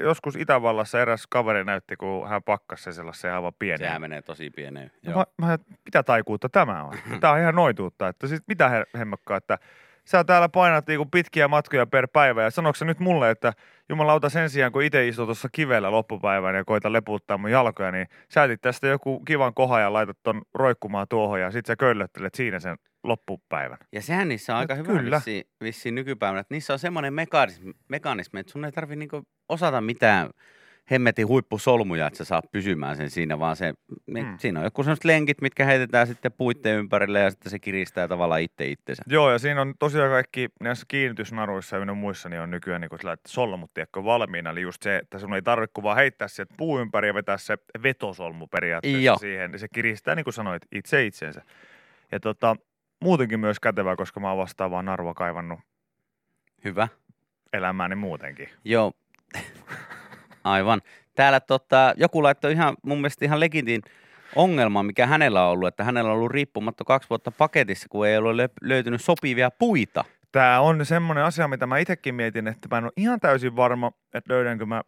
[0.00, 3.78] joskus Itävallassa eräs kaveri näytti, kun hän pakkasi sen sellaisen aivan pienen.
[3.78, 4.90] Sehän menee tosi pieneen.
[5.02, 5.24] Joo.
[5.38, 6.92] Mä, mä, mitä taikuutta tämä on?
[7.20, 8.08] Tämä on ihan noituutta.
[8.08, 9.58] Että siis mitä he, hemmokkaa, että
[10.04, 13.52] sä täällä painat niinku pitkiä matkoja per päivä ja sanoiko sä nyt mulle, että
[13.92, 18.06] jumalauta sen sijaan, kun itse istun tuossa kivellä loppupäivän ja koita leputtaa mun jalkoja, niin
[18.28, 22.34] sä etit tästä joku kivan kohan ja laitat ton roikkumaan tuohon ja sit sä köllöttelet
[22.34, 23.78] siinä sen loppupäivän.
[23.92, 25.16] Ja sehän niissä on aika Et hyvä kyllä.
[25.16, 29.80] vissiin, vissiin nykypäivänä, että niissä on semmoinen mekanismi, mekanismi että sun ei tarvi niinku osata
[29.80, 30.30] mitään
[30.90, 33.74] hemmetin huippusolmuja, että sä saat pysymään sen siinä, vaan se,
[34.06, 34.38] Mm.
[34.38, 38.40] siinä on joku sellaiset lenkit, mitkä heitetään sitten puitteen ympärille ja sitten se kiristää tavallaan
[38.40, 39.02] itse itsensä.
[39.06, 43.12] Joo, ja siinä on tosiaan kaikki näissä kiinnitysnaruissa ja muissa, niin on nykyään niin sillä,
[43.12, 44.50] että solmut tiedätkö, valmiina.
[44.50, 47.38] Eli just se, että sun ei tarvitse kuin vaan heittää sieltä puu ympäri ja vetää
[47.38, 49.18] se vetosolmu periaatteessa Joo.
[49.18, 49.50] siihen.
[49.50, 51.42] Niin se kiristää, niin kuin sanoit, itse itsensä.
[52.12, 52.56] Ja tota,
[53.00, 55.60] muutenkin myös kätevää, koska mä oon vastaavaa narua kaivannut
[56.64, 56.88] Hyvä.
[57.52, 58.48] elämääni muutenkin.
[58.64, 58.92] Joo,
[60.44, 60.80] aivan.
[61.14, 63.82] Täällä tota, joku laittoi ihan, mun mielestä ihan legitin
[64.36, 68.16] ongelma, mikä hänellä on ollut, että hänellä on ollut riippumatta kaksi vuotta paketissa, kun ei
[68.16, 70.04] ole lö- löytynyt sopivia puita.
[70.32, 73.92] Tämä on semmoinen asia, mitä mä itsekin mietin, että mä en ole ihan täysin varma,
[74.14, 74.82] että löydänkö mä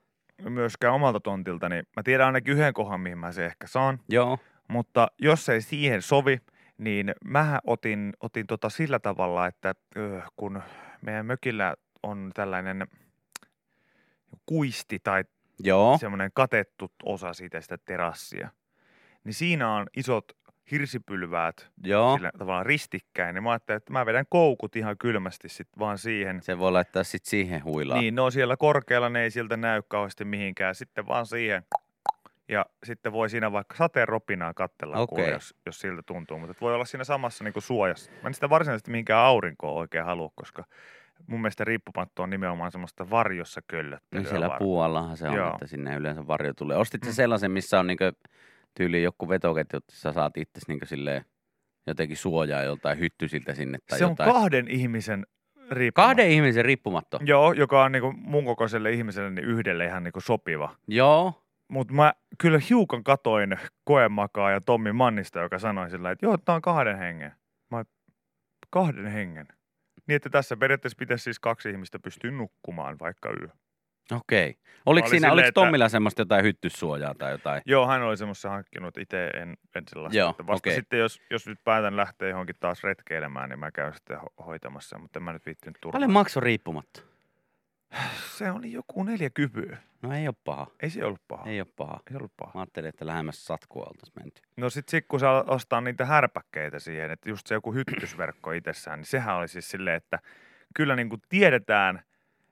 [0.48, 1.76] myöskään omalta tontiltani.
[1.76, 4.00] Mä tiedän ainakin yhden kohan, mihin mä se ehkä saan.
[4.08, 4.38] Joo,
[4.68, 6.40] Mutta jos ei siihen sovi,
[6.78, 10.62] niin mä otin, otin tota sillä tavalla, että öö, kun
[11.00, 12.86] meidän mökillä on tällainen
[14.46, 15.24] kuisti tai
[15.58, 18.48] joo, semmoinen katettu osa siitä sitä terassia,
[19.24, 20.24] niin siinä on isot
[20.70, 22.16] hirsipylväät joo.
[22.16, 23.34] sillä tavalla ristikkäin.
[23.34, 26.42] Niin mä ajattelin, että mä vedän koukut ihan kylmästi sit vaan siihen.
[26.42, 28.00] Se voi laittaa sitten siihen huilaan.
[28.00, 30.74] Niin, ne on siellä korkealla, ne ei sieltä näy kauheasti mihinkään.
[30.74, 31.62] Sitten vaan siihen.
[32.48, 35.22] Ja sitten voi siinä vaikka sateen ropinaa katsella, okay.
[35.22, 35.32] Okei.
[35.32, 36.38] jos, jos siltä tuntuu.
[36.38, 38.10] Mutta voi olla siinä samassa niin kuin suojassa.
[38.22, 40.64] Mä en sitä varsinaisesti mihinkään aurinkoon oikein halua, koska
[41.26, 44.22] mun mielestä riippumatto on nimenomaan semmoista varjossa köllöttelyä.
[44.22, 45.52] Niin siellä var- puuallahan se on, Joo.
[45.52, 46.76] että sinne yleensä varjo tulee.
[46.76, 47.14] Ostit sä Mm.
[47.14, 48.04] sellaisen, missä on niinku
[48.74, 51.24] tyyli joku vetoketju, että sä saat itse niinku silleen
[51.87, 54.32] jotenkin suojaa joltain hyttysiltä sinne tai Se on jotain.
[54.32, 55.26] kahden ihmisen
[55.70, 56.02] riippumatto.
[56.08, 57.20] Kahden ihmisen riippumatto.
[57.24, 60.76] Joo, joka on niin kuin mun kokoiselle ihmiselle niin yhdelle ihan niin kuin sopiva.
[60.88, 66.37] Joo, Mutta mä kyllä hiukan katoin koemakaa ja Tommi Mannista, joka sanoi sillä, että joo,
[66.38, 67.32] tää on kahden hengen.
[67.70, 67.84] Mä
[68.70, 69.46] kahden hengen.
[70.08, 73.48] Niin, että tässä periaatteessa pitäisi siis kaksi ihmistä pystyä nukkumaan vaikka yö.
[74.12, 74.54] okei.
[74.86, 77.62] Oliko siinä, silleen, oliko että- Tommilla semmoista jotain hyttyssuojaa tai jotain?
[77.66, 80.18] Joo, hän oli semmoista hankkinut, itse en, en sellaista.
[80.18, 80.74] Joo, Että Vasta okei.
[80.74, 84.98] sitten, jos, jos nyt päätän lähteä johonkin taas retkeilemään, niin mä käyn sitten ho- hoitamassa,
[84.98, 85.92] mutta en mä nyt viittinyt turvaa.
[85.98, 87.02] Paljon makso riippumatta?
[88.37, 89.76] Se oli joku neljä kypyä.
[90.02, 90.66] No ei ole paha.
[90.80, 91.44] Ei se ollut paha.
[91.46, 92.00] Ei ole paha.
[92.11, 92.50] Ei ollut paha.
[92.54, 94.42] Mä ajattelin, että lähemmäs satkua oltaisiin menty.
[94.57, 98.98] No sit, sit kun saa ostaa niitä härpäkkeitä siihen, että just se joku hyttysverkko itsessään,
[98.98, 100.18] niin sehän oli siis silleen, että
[100.74, 102.02] kyllä niin kuin tiedetään,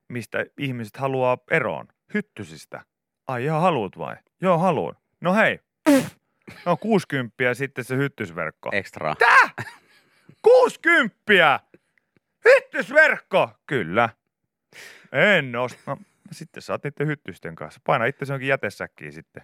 [0.09, 1.89] mistä ihmiset haluaa eroon.
[2.15, 2.85] Hyttysistä.
[3.29, 4.17] Ai ihan haluut vai?
[4.41, 4.97] Joo, haluun.
[5.21, 5.61] No hei.
[6.67, 8.71] No 60 sitten se hyttysverkko.
[8.73, 9.15] Extra.
[10.43, 11.61] 60!
[12.45, 13.51] Hyttysverkko!
[13.67, 14.09] Kyllä.
[15.13, 15.81] En osta.
[15.87, 15.97] No,
[16.33, 17.81] sitten saat niiden hyttysten kanssa.
[17.85, 19.43] Paina itse se onkin jätesäkkiin sitten.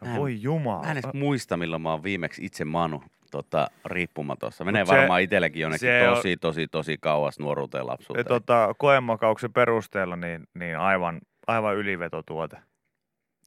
[0.00, 0.82] Mä No en- voi jumala.
[0.84, 4.64] Mä en edes muista, milloin mä oon viimeksi itse maannut tota, riippumatossa.
[4.64, 8.26] Menee Mut se- varmaan itsellekin jonnekin se on- tosi, tosi, tosi kauas nuoruuteen lapsuuteen.
[8.26, 12.56] tota, koemakauksen perusteella niin, niin aivan, aivan ylivetotuote.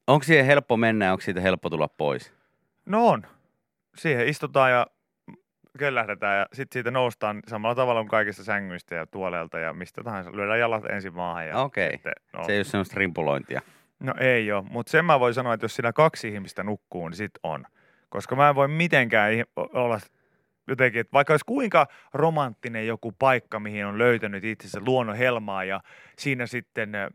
[0.07, 2.33] Onko siihen helppo mennä ja onko siitä helppo tulla pois?
[2.85, 3.23] No on.
[3.97, 4.87] Siihen istutaan ja
[5.79, 10.35] kellähdetään ja sitten siitä noustaan samalla tavalla kuin kaikista sängyistä ja tuoleilta ja mistä tahansa.
[10.35, 11.91] Lyödään jalat ensin maahan ja Okei.
[11.91, 13.61] sitten, no, Se ei ole semmoista rimpulointia.
[13.99, 17.17] no ei ole, mutta sen mä voin sanoa, että jos siinä kaksi ihmistä nukkuu, niin
[17.17, 17.65] sit on.
[18.09, 19.99] Koska mä en voi mitenkään olla
[20.67, 25.81] jotenkin, että vaikka olisi kuinka romanttinen joku paikka, mihin on löytänyt itsensä luonnon helmaa ja
[26.17, 27.07] siinä sitten äh,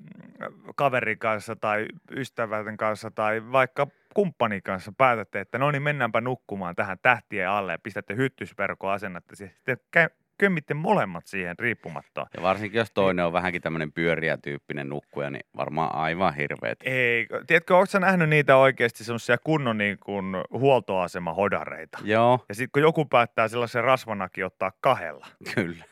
[0.76, 6.76] kaverin kanssa tai ystävän kanssa tai vaikka kumppanin kanssa päätätte, että no niin mennäänpä nukkumaan
[6.76, 9.36] tähän tähtien alle ja pistätte hyttysverkko asennatte.
[9.36, 12.26] Sitten käy, kömmitte molemmat siihen riippumatta.
[12.36, 16.78] Ja varsinkin jos toinen on vähänkin tämmöinen pyöriä tyyppinen nukkuja, niin varmaan aivan hirveet.
[16.84, 21.98] Ei, tiedätkö, ootko nähnyt niitä oikeasti semmoisia kunnon niin kuin huoltoasemahodareita?
[22.04, 25.84] Joo, Ja sitten kun joku päättää sellaisen rasvanakin ottaa kahdella, kyllä.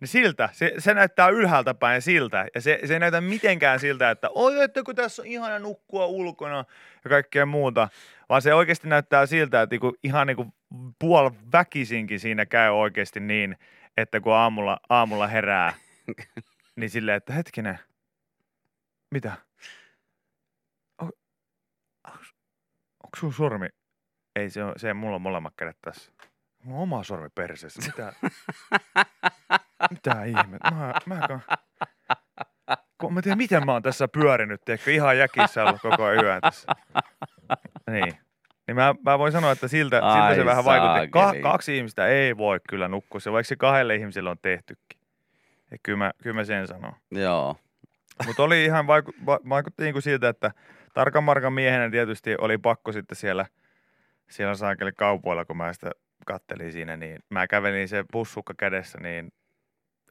[0.00, 2.46] Niin siltä, se, se näyttää ylhäältä päin siltä.
[2.54, 6.06] Ja se, se ei näytä mitenkään siltä, että oi, että kun tässä on ihana nukkua
[6.06, 6.64] ulkona
[7.04, 7.88] ja kaikkea muuta.
[8.28, 10.54] Vaan se oikeasti näyttää siltä, että niinku, ihan niinku
[10.98, 13.56] puol väkisinkin siinä käy oikeasti niin,
[13.96, 15.74] että kun aamulla, aamulla herää,
[16.76, 17.78] niin silleen, että hetkinen,
[19.10, 19.32] mitä?
[20.98, 21.12] On,
[23.04, 23.68] onko sun sormi?
[24.36, 26.12] Ei, se on, se mulla on molemmat kädet tässä.
[26.64, 27.82] Mulla on oma sormi perseessä.
[27.86, 28.12] Mitä?
[30.08, 30.70] Mitä ihmettä?
[30.70, 31.40] Mä, mä, mä,
[33.00, 36.68] kun mä tiedän, miten mä oon tässä pyörinyt, tiedätkö, ihan jäkissä ollut koko yön tässä.
[37.90, 38.14] Niin.
[38.66, 41.08] Niin mä, mä voin sanoa, että siltä, Ai siltä se vähän vaikutti.
[41.08, 45.00] Ka, kaksi ihmistä ei voi kyllä nukkua, se vaikka se kahdelle ihmiselle on tehtykin.
[45.70, 46.92] Ja kyllä mä, kyllä mä sen sanon.
[47.10, 47.56] Joo.
[48.26, 50.50] Mutta oli ihan vaiku, va, vaikutti niin kuin siltä, että
[50.94, 53.46] tarkan markan miehenä tietysti oli pakko sitten siellä,
[54.30, 55.90] siellä saakeli kaupoilla, kun mä sitä
[56.26, 59.32] kattelin siinä, niin mä kävelin se pussukka kädessä, niin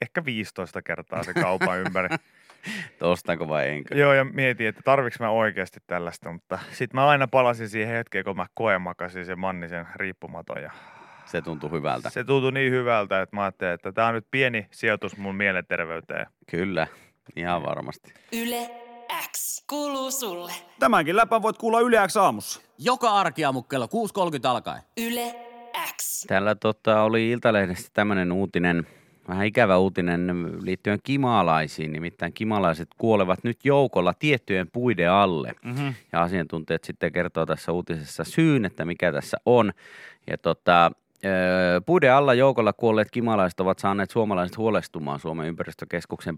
[0.02, 2.10] ehkä 15 kertaa se kaupan ympäri.
[3.02, 3.96] Ostanko vai enkö?
[3.96, 8.26] Joo, ja mietin, että tarviks mä oikeasti tällaista, mutta sitten mä aina palasin siihen hetkeen,
[8.26, 10.62] kun mä koemakasin sen Mannisen riippumaton.
[10.64, 10.72] Ja
[11.26, 12.10] Se tuntuu hyvältä.
[12.10, 16.26] se tuntui niin hyvältä, että mä ajattelin, että tämä on nyt pieni sijoitus mun mielenterveyteen.
[16.52, 16.88] Kyllä,
[17.36, 18.14] ihan varmasti.
[18.34, 18.70] Yle
[19.32, 20.52] X kuuluu sulle.
[20.80, 22.62] Tämänkin läpän voit kuulla Yle X aamussa.
[22.78, 23.92] Joka arkiaamu kello 6.30
[24.48, 24.82] alkaen.
[24.98, 25.36] Yle
[26.02, 26.26] X.
[26.28, 28.88] Täällä tota, oli Iltalehdessä tämmöinen uutinen,
[29.30, 31.92] vähän ikävä uutinen liittyen kimalaisiin.
[31.94, 35.54] Nimittäin kimalaiset kuolevat nyt joukolla tiettyjen puiden alle.
[35.66, 35.94] Mm-hmm.
[36.12, 39.72] Ja asiantuntijat sitten kertoo tässä uutisessa syyn, että mikä tässä on.
[40.28, 40.92] Ja tota,
[41.86, 46.38] puiden alla joukolla kuolleet kimalaiset ovat saaneet suomalaiset huolestumaan Suomen ympäristökeskuksen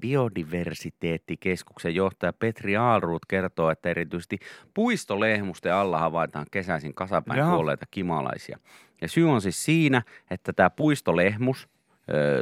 [0.00, 4.38] biodiversiteettikeskuksen johtaja Petri Aalruut kertoo, että erityisesti
[4.74, 7.54] puistolehmusten alla havaitaan kesäisin kasapäin Jaha.
[7.54, 8.58] kuolleita kimalaisia.
[9.00, 11.68] Ja syy on siis siinä, että tämä puistolehmus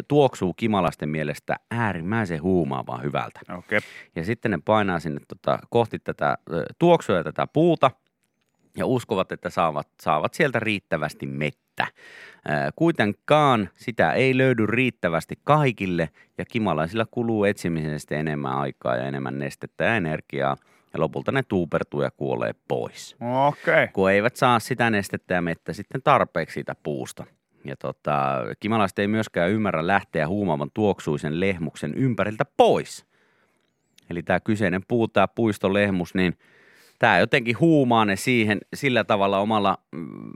[0.09, 3.41] tuoksuu kimalaisten mielestä äärimmäisen huumaavaa hyvältä.
[3.59, 3.81] Okei.
[4.17, 6.39] Ja sitten ne painaa sinne tota, kohti tätä
[6.79, 7.91] tuoksua ja tätä puuta
[8.77, 11.87] ja uskovat, että saavat, saavat sieltä riittävästi mettä.
[12.77, 19.85] Kuitenkaan sitä ei löydy riittävästi kaikille ja kimalaisilla kuluu etsimisestä enemmän aikaa ja enemmän nestettä
[19.85, 20.57] ja energiaa
[20.95, 23.17] ja lopulta ne tuupertuu ja kuolee pois
[23.49, 23.89] Okei.
[23.89, 27.27] kun eivät saa sitä nestettä ja mettä sitten tarpeeksi siitä puusta.
[27.65, 33.07] Ja tota, kimalaiset ei myöskään ymmärrä lähteä huumaavan tuoksuisen lehmuksen ympäriltä pois.
[34.11, 36.37] Eli tämä kyseinen puu, tämä puistolehmus, niin
[36.99, 40.33] tämä jotenkin huumaa ne siihen sillä tavalla omalla mm,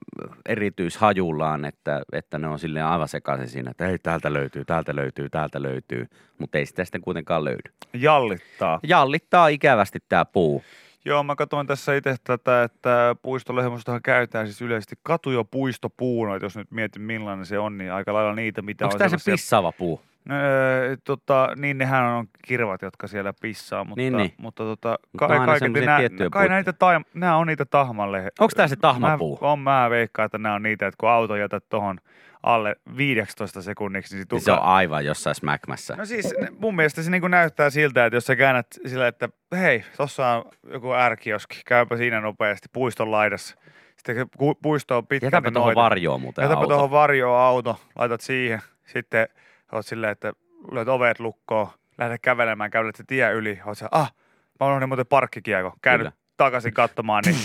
[0.47, 5.31] erityishajullaan, että, että ne on silleen aivan sekaisin siinä, että ei täältä löytyy, täältä löytyy,
[5.31, 6.07] täältä löytyy,
[6.39, 7.73] mutta ei sitä sitten kuitenkaan löydy.
[7.93, 8.81] Jallittaa.
[8.83, 10.63] Jallittaa ikävästi tämä puu.
[11.07, 16.47] Joo, mä katsoin tässä itse tätä, että puistolehmustahan käytetään siis yleisesti katu- ja puistopuuna, että
[16.47, 19.31] jos nyt mietin millainen se on, niin aika lailla niitä, mitä Onko on tämä se
[19.31, 20.01] pissaava puu?
[20.31, 24.35] Öö, tota, niin nehän on kirvat, jotka siellä pissaa, mutta, Niin, niin.
[24.37, 28.19] mutta tota, kaiketi semmoisia nää, kai näitä taim, nämä on niitä tahmalle.
[28.41, 29.39] Onko tää se tahmapuu?
[29.43, 32.01] Mä, on, mä veikkaan, että nämä on niitä, että kun auto jätät tuohon
[32.47, 35.97] alle 15 sekunniksi, niin Niin se on aivan jossain smäkmässä.
[35.97, 39.85] No siis mun mielestä se niinku näyttää siltä, että jos sä käännät sillä, että hei,
[39.97, 43.57] tossa on joku ärkioski, käypä siinä nopeasti puiston laidassa.
[43.97, 46.69] Sitten kun pu- puisto on pitkä, Jätäpä niin tuohon varjoon muuten Jätäpä auto.
[46.69, 48.61] tuohon varjoon auto, laitat siihen.
[48.85, 49.29] Sitten
[49.73, 50.33] oot silleen, että
[50.73, 53.61] lyöt ovet lukkoon, lähdet kävelemään, kävelet se tie yli.
[53.67, 54.15] Oot sä, ah,
[54.61, 55.75] mä unohdin muuten parkkikiekko.
[55.83, 56.13] Käännyt Kyllä.
[56.37, 57.37] takaisin katsomaan, niin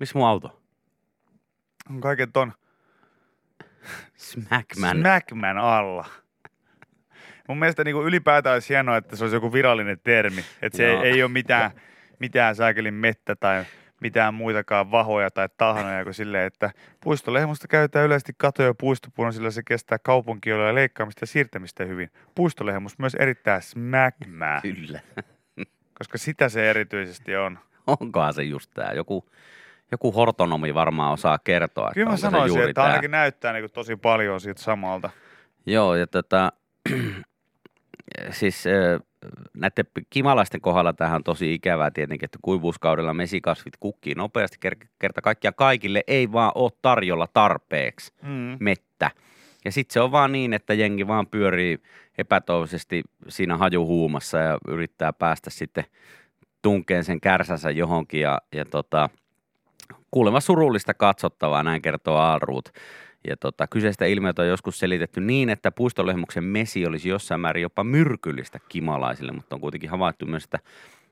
[0.00, 0.58] Missä mun auto?
[1.90, 2.52] on kaiken ton
[4.16, 4.96] Smackman.
[5.00, 6.06] Smackman alla.
[7.48, 10.44] Mun mielestä niin ylipäätään olisi hienoa, että se olisi joku virallinen termi.
[10.62, 11.02] Että se ei, Joo.
[11.02, 11.70] ei ole mitään,
[12.18, 13.64] mitään sääkelin mettä tai
[14.00, 19.50] mitään muitakaan vahoja tai tahnoja kuin silleen, että puistolehmusta käytetään yleisesti kato- ja puistopuuna, sillä
[19.50, 22.10] se kestää kaupunkioloja leikkaamista ja siirtämistä hyvin.
[22.34, 25.00] Puistolehmus myös erittäin smackmää, Kyllä.
[25.98, 27.58] koska sitä se erityisesti on.
[27.86, 28.92] Onkohan se just tää?
[28.92, 29.30] Joku,
[29.92, 31.90] joku hortonomi varmaan osaa kertoa.
[31.94, 32.90] Kyllä mä sanoisin, juuri että tää.
[32.90, 35.10] ainakin näyttää niin tosi paljon siitä samalta.
[35.66, 36.52] Joo, ja tota,
[38.30, 38.64] siis
[39.56, 44.56] näiden kimalaisten kohdalla tähän on tosi ikävää tietenkin, että kuivuuskaudella mesikasvit kukkii nopeasti.
[44.68, 48.56] Ker- kerta kaikkiaan kaikille ei vaan ole tarjolla tarpeeksi Mm.
[48.60, 49.10] mettä.
[49.64, 51.78] Ja sitten se on vaan niin, että jengi vaan pyörii
[52.18, 55.84] epätoivoisesti siinä hajuhuumassa ja yrittää päästä sitten
[56.62, 59.08] tunkeen sen kärsänsä johonkin ja, ja tota,
[60.10, 62.68] kuulemma surullista katsottavaa, näin kertoo Aalruut.
[63.28, 67.84] Ja tota, kyseistä ilmiötä on joskus selitetty niin, että puistolehmuksen mesi olisi jossain määrin jopa
[67.84, 70.58] myrkyllistä kimalaisille, mutta on kuitenkin havaittu myös, että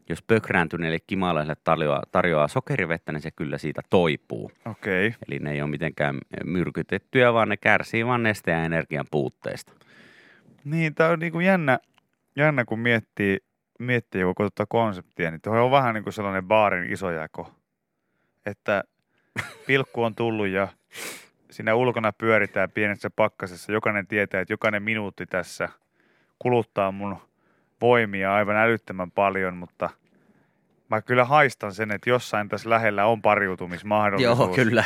[0.08, 4.52] jos pökrääntyneille kimalaisille tarjoaa, tarjoaa sokerivettä, niin se kyllä siitä toipuu.
[4.66, 5.06] Okei.
[5.06, 5.18] Okay.
[5.28, 9.72] Eli ne ei ole mitenkään myrkytettyjä, vaan ne kärsii vaan nesteen ja energian puutteesta.
[10.64, 11.78] Niin, tää on niinku jännä,
[12.36, 13.38] jännä, kun miettii,
[13.78, 17.52] miettii koko tota konseptia, niin toi on vähän niin kuin sellainen baarin isojako.
[18.46, 18.84] Että
[19.66, 20.68] pilkku on tullut ja
[21.50, 23.72] siinä ulkona pyöritään pienessä pakkasessa.
[23.72, 25.68] Jokainen tietää, että jokainen minuutti tässä
[26.38, 27.16] kuluttaa mun
[27.80, 29.90] voimia aivan älyttömän paljon, mutta
[30.90, 34.38] mä kyllä haistan sen, että jossain tässä lähellä on pariutumismahdollisuus.
[34.38, 34.84] Joo, kyllä.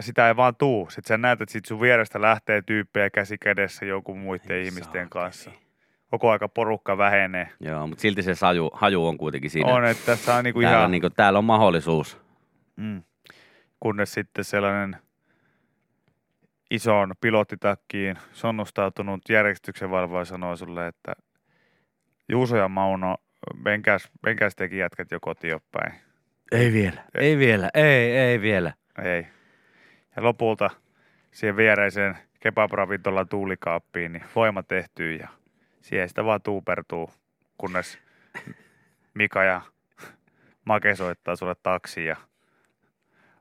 [0.00, 0.86] Sitä ei vaan tuu.
[0.90, 4.92] Sitten sä näet, että sit sun vierestä lähtee tyyppejä käsi kädessä joku muiden Ei ihmisten
[4.92, 5.08] saakeli.
[5.08, 5.50] kanssa.
[6.10, 7.48] Koko aika porukka vähenee.
[7.60, 9.72] Joo, mutta silti se saju, haju on kuitenkin siinä.
[9.72, 10.90] On, että tässä on niinku täällä, ihan...
[10.90, 12.20] niin kuin, täällä on mahdollisuus.
[12.78, 13.02] Mm.
[13.80, 14.96] Kunnes sitten sellainen
[16.70, 21.12] isoon pilottitakkiin sonnustautunut järjestyksenvalvoja sanoo sulle, että
[22.28, 23.16] Juuso ja Mauno,
[23.54, 25.92] menkääs, menkääs tekin jätkät jo kotiin päin.
[26.52, 28.72] Ei vielä, ei vielä, ei, ei vielä.
[29.04, 29.26] Ei.
[30.16, 30.70] Ja lopulta
[31.30, 35.28] siihen viereiseen kebab-ravintolan tuulikaappiin, niin voima tehtyy ja
[35.82, 37.10] siihen sitä vaan tuupertuu,
[37.58, 37.98] kunnes
[39.14, 39.62] Mika ja
[40.64, 42.16] Make soittaa sulle taksi ja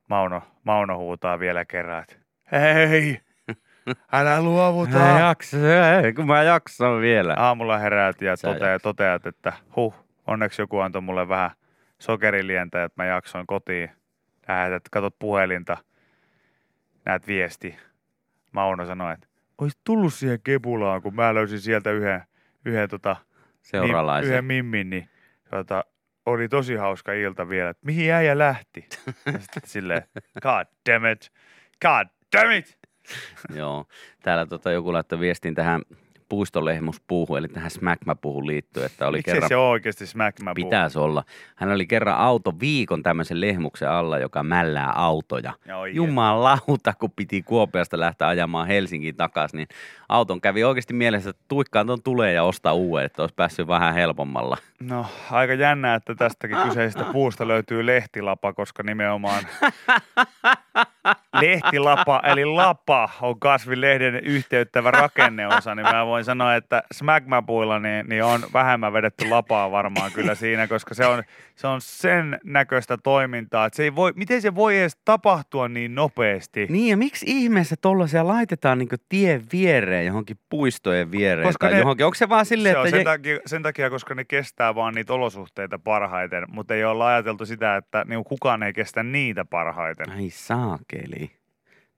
[0.08, 2.15] Mauno, Mauno huutaa vielä kerran, että
[2.52, 3.20] hei,
[4.12, 4.98] älä luovuta.
[5.00, 5.60] Mä jaksan,
[6.06, 7.34] ei, kun mä jaksan vielä.
[7.38, 9.93] Aamulla heräät ja Sä toteat, toteat, että huh,
[10.28, 11.52] onneksi joku antoi mulle vähän
[12.00, 13.91] sokerilientä, että mä jaksoin kotiin.
[14.48, 15.78] Lähetät, katot puhelinta,
[17.06, 17.78] näet viesti.
[18.52, 22.24] Mauno sanoi, että olisit tullut siihen kepulaan, kun mä löysin sieltä yhden,
[22.65, 23.15] yhden, tota,
[23.62, 24.32] Seuralaisen.
[24.32, 25.10] yhden mimmin, niin
[25.50, 25.84] tota,
[26.28, 27.70] oli tosi hauska ilta vielä.
[27.70, 28.90] että Mihin äijä lähti?
[29.26, 30.04] Ja sitten
[30.42, 31.32] god damn it,
[31.82, 32.78] god damn it.
[33.56, 33.86] Joo.
[34.24, 35.82] Täällä tota, joku laittoi viestin tähän
[36.30, 39.50] puistolehmuspuuhun, eli tähän smackmapuuhun liittyen, että oli Miksi kerran...
[39.50, 40.06] se ole oikeasti
[40.44, 41.24] mä Pitäisi olla.
[41.56, 45.54] Hän oli kerran auto viikon tämmöisen lehmuksen alla, joka mällää autoja.
[45.66, 49.68] Ja oi Jumalauta, kun piti Kuopiasta lähteä ajamaan Helsinkiin takaisin, niin
[50.10, 53.94] auton kävi oikeasti mielessä, että tuikkaan ton tulee ja ostaa uuden, että olisi päässyt vähän
[53.94, 54.58] helpommalla.
[54.80, 59.44] No, aika jännää, että tästäkin kyseisestä puusta löytyy lehtilapa, koska nimenomaan
[61.42, 68.24] lehtilapa, eli lapa, on kasvilehden yhteyttävä rakenneosa, niin mä voin sanoa, että smackmapuilla niin, niin
[68.24, 71.24] on vähemmän vedetty lapaa varmaan kyllä siinä, koska se on,
[71.56, 75.96] se on sen näköistä toimintaa, että se ei voi, miten se voi edes tapahtua niin
[75.96, 76.68] nopeasti?
[76.70, 81.80] Niin ja miksi ihmeessä tollaisia laitetaan niin tien viereen, johonkin puistojen viereen Koska tai ne-
[81.80, 82.06] johonkin?
[82.06, 82.98] Onko se vaan silleen, se on että...
[82.98, 87.08] sen, je- takia, sen takia, koska ne kestää vaan niitä olosuhteita parhaiten, mutta ei olla
[87.08, 90.10] ajateltu sitä, että niin kukaan ei kestä niitä parhaiten.
[90.10, 91.32] Ai saakeli.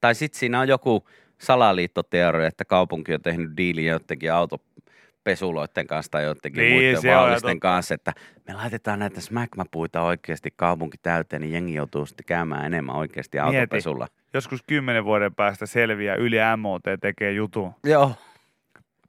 [0.02, 1.08] Tai sitten siinä on joku
[1.42, 7.94] salaliittoteoria, että kaupunki on tehnyt diilin jotenkin autopesuloiden kanssa tai jotenkin Niin, muiden vaallisten kanssa,
[7.94, 8.14] että
[8.48, 13.58] me laitetaan näitä smackmapuita oikeasti kaupunki täyteen, niin jengi joutuu sitten käymään enemmän oikeasti Mieti.
[13.58, 14.08] autopesulla.
[14.34, 18.12] Joskus kymmenen vuoden päästä selviää, yli MOT tekee jutun Joo.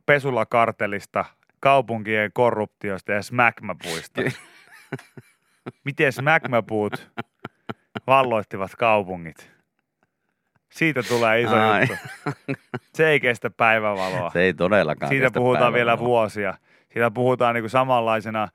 [0.06, 1.24] pesulakartelista,
[1.60, 4.22] kaupunkien korruptiosta ja smackmapuista.
[5.84, 7.10] Miten smackmapuut
[8.06, 9.50] valloittivat kaupungit?
[10.70, 11.80] Siitä tulee iso Ai.
[11.80, 11.96] juttu.
[12.94, 14.30] Se ei kestä päivävaloa.
[14.30, 16.08] Se ei todellakaan Siitä kestä puhutaan vielä päivänvaloa.
[16.08, 16.54] vuosia.
[16.92, 18.48] Siitä puhutaan niin kuin samanlaisena,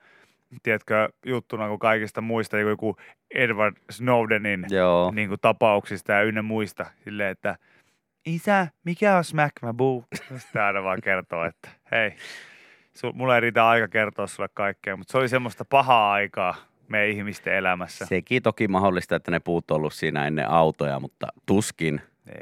[0.62, 2.96] tiedätkö, juttuna kuin kaikista muista, niin kuin joku
[3.34, 5.10] Edward Snowdenin Joo.
[5.14, 6.86] niin kuin tapauksista ja ynnä muista.
[7.04, 7.56] Silleen, että
[8.26, 10.04] isä, mikä on Smack My Boo?
[10.36, 12.16] Sitten aina vaan kertoo, että hei,
[12.94, 16.54] sul, mulla ei riitä aika kertoa sulle kaikkea, mutta se oli semmoista pahaa aikaa
[16.88, 18.06] meidän ihmisten elämässä.
[18.06, 22.00] Sekin toki mahdollista, että ne puut on ollut siinä ennen autoja, mutta tuskin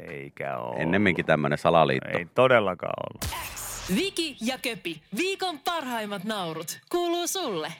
[0.09, 0.81] Eikä ole.
[0.81, 2.17] ennemminkin tämmöinen salaliitto.
[2.17, 3.35] Ei todellakaan ollut.
[3.95, 7.73] Viki ja Köpi, viikon parhaimmat naurut, kuuluu sulle.